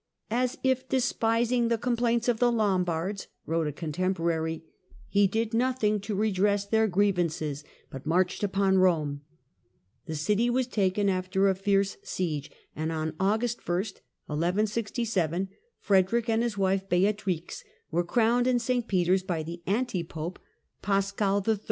"As 0.31 0.57
if 0.63 0.89
despising 0.89 1.65
JtaiilrE^ 1.65 1.69
the 1.69 1.77
complaints 1.77 2.27
of 2.27 2.39
the 2.39 2.51
Lombards," 2.51 3.27
wrote 3.45 3.67
a 3.67 3.71
contemporary, 3.71 4.57
Hqq^''''' 4.57 5.05
he 5.09 5.27
did 5.27 5.53
nothing 5.53 5.99
to 5.99 6.15
redress 6.15 6.65
their 6.65 6.87
grievances, 6.87 7.63
but 7.91 8.07
marched 8.07 8.41
upon 8.41 8.77
Eome. 8.77 9.19
The 10.07 10.15
city 10.15 10.49
was 10.49 10.65
taken 10.65 11.07
after 11.07 11.47
a 11.49 11.53
fierce 11.53 11.97
siege, 12.01 12.49
and 12.75 12.89
Siege 12.89 12.91
and 12.91 12.91
on 12.91 13.13
August 13.19 13.59
1, 13.69 13.75
1167, 14.25 15.49
Frederick 15.77 16.27
and 16.29 16.41
his 16.41 16.57
wife 16.57 16.89
Beatrix 16.89 17.63
wercKomr^''^ 17.93 18.07
crowned 18.07 18.47
in 18.47 18.57
St 18.57 18.87
Peter's 18.87 19.21
by 19.21 19.43
the 19.43 19.61
anti 19.67 20.03
pope 20.03 20.39
Paschal 20.81 21.43
III. 21.47 21.59